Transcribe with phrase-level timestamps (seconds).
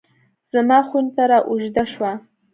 [0.53, 2.11] زما خونې ته رااوږده شوه